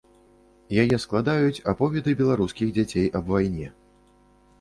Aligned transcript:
Яе 0.83 0.97
складаюць 1.03 1.63
аповеды 1.73 2.15
беларускіх 2.21 2.73
дзяцей 2.79 3.05
аб 3.21 3.29
вайне. 3.35 3.67